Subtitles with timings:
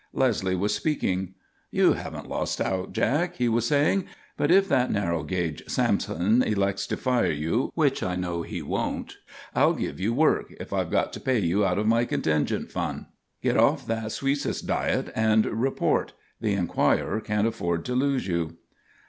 [0.13, 1.35] Leslie was speaking.
[1.69, 4.05] "You haven't lost out, Jack," he was saying.
[4.35, 9.17] "But if that narrow gauge Sampson elects to fire you which I know he won't
[9.53, 13.05] I'll give you work if I've got to pay you out of my contingent fund.
[13.43, 16.13] Get off that suisses diet and report.
[16.39, 18.55] The Enquirer can't afford to lose you."